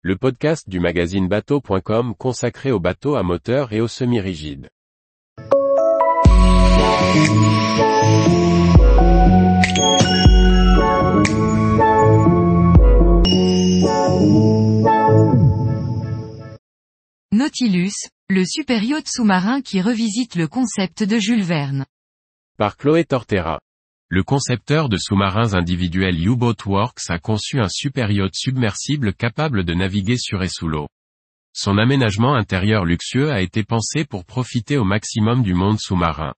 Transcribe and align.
le 0.00 0.14
podcast 0.14 0.68
du 0.68 0.78
magazine 0.78 1.26
bateau.com 1.26 2.14
consacré 2.16 2.70
aux 2.70 2.78
bateaux 2.78 3.16
à 3.16 3.24
moteur 3.24 3.72
et 3.72 3.80
aux 3.80 3.88
semi-rigides. 3.88 4.68
Nautilus, 17.32 17.92
le 18.28 18.44
super 18.44 18.84
yacht 18.84 19.08
sous-marin 19.08 19.62
qui 19.62 19.80
revisite 19.80 20.36
le 20.36 20.46
concept 20.46 21.02
de 21.02 21.18
Jules 21.18 21.42
Verne. 21.42 21.86
Par 22.56 22.76
Chloé 22.76 23.04
Tortera. 23.04 23.58
Le 24.10 24.22
concepteur 24.22 24.88
de 24.88 24.96
sous-marins 24.96 25.52
individuels 25.52 26.18
U-Boat 26.18 26.56
Works 26.64 27.10
a 27.10 27.18
conçu 27.18 27.60
un 27.60 27.68
super 27.68 28.10
yacht 28.10 28.34
submersible 28.34 29.12
capable 29.12 29.64
de 29.64 29.74
naviguer 29.74 30.16
sur 30.16 30.42
et 30.42 30.48
sous 30.48 30.66
l'eau. 30.66 30.88
Son 31.52 31.76
aménagement 31.76 32.34
intérieur 32.34 32.86
luxueux 32.86 33.30
a 33.30 33.42
été 33.42 33.64
pensé 33.64 34.06
pour 34.06 34.24
profiter 34.24 34.78
au 34.78 34.84
maximum 34.84 35.42
du 35.42 35.52
monde 35.52 35.78
sous-marin. 35.78 36.32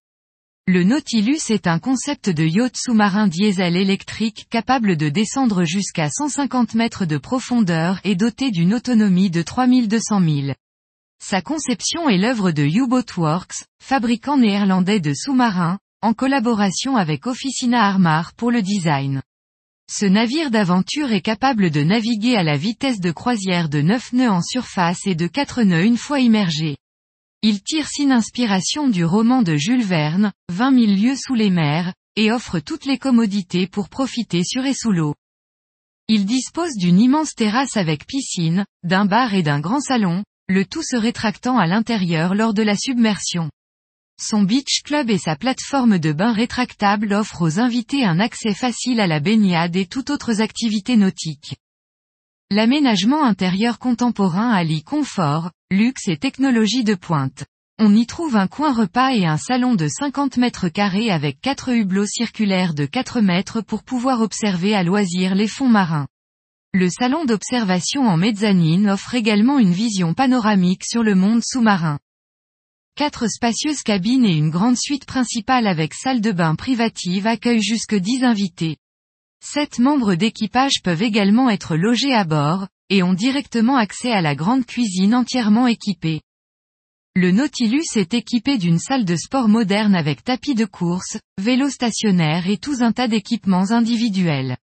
Le 0.66 0.82
Nautilus 0.82 1.42
est 1.50 1.68
un 1.68 1.78
concept 1.78 2.28
de 2.28 2.42
yacht 2.42 2.74
sous-marin 2.76 3.28
diesel 3.28 3.76
électrique 3.76 4.48
capable 4.50 4.96
de 4.96 5.08
descendre 5.08 5.62
jusqu'à 5.62 6.10
150 6.10 6.74
mètres 6.74 7.04
de 7.04 7.18
profondeur 7.18 8.00
et 8.02 8.16
doté 8.16 8.50
d'une 8.50 8.74
autonomie 8.74 9.30
de 9.30 9.42
3200 9.42 10.18
milles. 10.18 10.56
Sa 11.22 11.40
conception 11.40 12.08
est 12.08 12.18
l'œuvre 12.18 12.50
de 12.50 12.64
U-Boat 12.64 13.16
Works, 13.16 13.62
fabricant 13.80 14.38
néerlandais 14.38 14.98
de 14.98 15.14
sous-marins, 15.14 15.78
en 16.02 16.14
collaboration 16.14 16.96
avec 16.96 17.26
Officina 17.26 17.84
Armar 17.84 18.32
pour 18.34 18.50
le 18.50 18.62
design. 18.62 19.22
Ce 19.90 20.06
navire 20.06 20.50
d'aventure 20.50 21.12
est 21.12 21.20
capable 21.20 21.70
de 21.70 21.82
naviguer 21.82 22.36
à 22.36 22.42
la 22.42 22.56
vitesse 22.56 23.00
de 23.00 23.10
croisière 23.10 23.68
de 23.68 23.82
9 23.82 24.12
nœuds 24.14 24.30
en 24.30 24.40
surface 24.40 25.06
et 25.06 25.14
de 25.14 25.26
4 25.26 25.62
nœuds 25.62 25.84
une 25.84 25.96
fois 25.98 26.20
immergé. 26.20 26.76
Il 27.42 27.62
tire 27.62 27.88
sin 27.88 28.10
inspiration 28.10 28.88
du 28.88 29.04
roman 29.04 29.42
de 29.42 29.56
Jules 29.56 29.82
Verne, 29.82 30.32
20 30.50 30.86
000 30.86 30.92
lieues 30.92 31.16
sous 31.16 31.34
les 31.34 31.50
mers, 31.50 31.92
et 32.16 32.32
offre 32.32 32.60
toutes 32.60 32.86
les 32.86 32.98
commodités 32.98 33.66
pour 33.66 33.88
profiter 33.88 34.44
sur 34.44 34.64
et 34.64 34.74
sous 34.74 34.92
l'eau. 34.92 35.14
Il 36.08 36.24
dispose 36.24 36.76
d'une 36.76 37.00
immense 37.00 37.34
terrasse 37.34 37.76
avec 37.76 38.06
piscine, 38.06 38.64
d'un 38.84 39.04
bar 39.04 39.34
et 39.34 39.42
d'un 39.42 39.60
grand 39.60 39.80
salon, 39.80 40.24
le 40.48 40.64
tout 40.64 40.82
se 40.82 40.96
rétractant 40.96 41.58
à 41.58 41.66
l'intérieur 41.66 42.34
lors 42.34 42.54
de 42.54 42.62
la 42.62 42.76
submersion. 42.76 43.50
Son 44.22 44.42
beach 44.42 44.82
club 44.84 45.08
et 45.08 45.16
sa 45.16 45.34
plateforme 45.34 45.98
de 45.98 46.12
bain 46.12 46.34
rétractable 46.34 47.14
offrent 47.14 47.40
aux 47.40 47.58
invités 47.58 48.04
un 48.04 48.20
accès 48.20 48.52
facile 48.52 49.00
à 49.00 49.06
la 49.06 49.18
baignade 49.18 49.76
et 49.76 49.86
toutes 49.86 50.10
autres 50.10 50.42
activités 50.42 50.98
nautiques. 50.98 51.56
L'aménagement 52.50 53.24
intérieur 53.24 53.78
contemporain 53.78 54.50
allie 54.50 54.82
confort, 54.82 55.52
luxe 55.70 56.06
et 56.08 56.18
technologie 56.18 56.84
de 56.84 56.94
pointe. 56.94 57.46
On 57.78 57.96
y 57.96 58.04
trouve 58.04 58.36
un 58.36 58.46
coin 58.46 58.74
repas 58.74 59.14
et 59.14 59.24
un 59.24 59.38
salon 59.38 59.74
de 59.74 59.88
50 59.88 60.36
mètres 60.36 60.68
carrés 60.68 61.10
avec 61.10 61.40
quatre 61.40 61.70
hublots 61.70 62.04
circulaires 62.04 62.74
de 62.74 62.84
4 62.84 63.22
mètres 63.22 63.62
pour 63.62 63.84
pouvoir 63.84 64.20
observer 64.20 64.74
à 64.74 64.82
loisir 64.82 65.34
les 65.34 65.48
fonds 65.48 65.70
marins. 65.70 66.08
Le 66.74 66.90
salon 66.90 67.24
d'observation 67.24 68.02
en 68.02 68.18
mezzanine 68.18 68.90
offre 68.90 69.14
également 69.14 69.58
une 69.58 69.72
vision 69.72 70.12
panoramique 70.12 70.84
sur 70.84 71.02
le 71.02 71.14
monde 71.14 71.40
sous-marin. 71.42 71.98
Quatre 72.96 73.28
spacieuses 73.28 73.82
cabines 73.82 74.24
et 74.24 74.36
une 74.36 74.50
grande 74.50 74.76
suite 74.76 75.06
principale 75.06 75.66
avec 75.66 75.94
salle 75.94 76.20
de 76.20 76.32
bain 76.32 76.54
privative 76.54 77.26
accueillent 77.26 77.62
jusque 77.62 77.94
10 77.94 78.24
invités. 78.24 78.76
Sept 79.42 79.78
membres 79.78 80.14
d'équipage 80.14 80.82
peuvent 80.84 81.02
également 81.02 81.48
être 81.48 81.76
logés 81.76 82.12
à 82.12 82.24
bord, 82.24 82.68
et 82.90 83.02
ont 83.02 83.14
directement 83.14 83.76
accès 83.76 84.12
à 84.12 84.20
la 84.20 84.34
grande 84.34 84.66
cuisine 84.66 85.14
entièrement 85.14 85.66
équipée. 85.66 86.20
Le 87.16 87.32
Nautilus 87.32 87.96
est 87.96 88.14
équipé 88.14 88.58
d'une 88.58 88.78
salle 88.78 89.04
de 89.04 89.16
sport 89.16 89.48
moderne 89.48 89.94
avec 89.94 90.22
tapis 90.22 90.54
de 90.54 90.64
course, 90.64 91.18
vélo 91.38 91.70
stationnaire 91.70 92.48
et 92.48 92.58
tout 92.58 92.76
un 92.80 92.92
tas 92.92 93.08
d'équipements 93.08 93.72
individuels. 93.72 94.56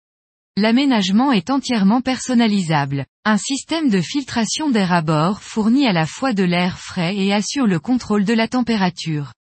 L'aménagement 0.56 1.32
est 1.32 1.50
entièrement 1.50 2.00
personnalisable. 2.00 3.06
Un 3.25 3.38
système 3.38 3.91
de 3.91 4.00
filtration 4.00 4.70
d'air 4.70 4.92
à 4.92 5.03
bord 5.03 5.42
fournit 5.42 5.88
à 5.88 5.92
la 5.92 6.06
fois 6.06 6.32
de 6.32 6.44
l'air 6.44 6.78
frais 6.78 7.16
et 7.16 7.32
assure 7.32 7.66
le 7.66 7.81
contrôle 7.81 8.25
de 8.25 8.34
la 8.34 8.47
température. 8.47 9.32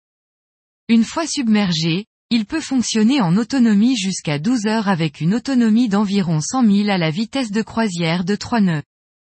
Une 0.88 1.04
fois 1.04 1.24
submergé, 1.24 2.06
il 2.30 2.46
peut 2.46 2.60
fonctionner 2.60 3.20
en 3.20 3.36
autonomie 3.36 3.96
jusqu'à 3.96 4.40
12 4.40 4.66
heures 4.66 4.88
avec 4.88 5.20
une 5.20 5.36
autonomie 5.36 5.88
d'environ 5.88 6.40
100 6.40 6.64
000 6.64 6.88
à 6.88 6.98
la 6.98 7.10
vitesse 7.10 7.52
de 7.52 7.62
croisière 7.62 8.24
de 8.24 8.34
3 8.34 8.60
nœuds. 8.60 8.82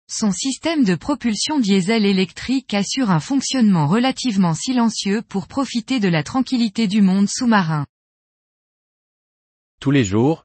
Son 0.10 0.32
système 0.32 0.86
de 0.86 0.96
propulsion 0.96 1.60
diesel 1.60 2.06
électrique 2.06 2.74
assure 2.74 3.12
un 3.12 3.20
fonctionnement 3.20 3.88
relativement 3.88 4.54
silencieux 4.54 5.24
pour 5.24 5.48
profiter 5.48 6.00
de 6.00 6.08
la 6.08 6.24
tranquillité 6.24 6.88
du 6.88 7.02
monde 7.02 7.28
sous-marin. 7.28 7.86
Tous 9.82 9.92
les 9.92 10.06
jours, 10.06 10.45